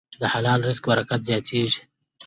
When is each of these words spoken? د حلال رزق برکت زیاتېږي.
د 0.21 0.23
حلال 0.33 0.59
رزق 0.67 0.83
برکت 0.91 1.21
زیاتېږي. 1.29 1.81